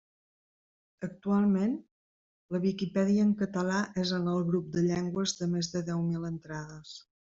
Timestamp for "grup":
4.51-4.77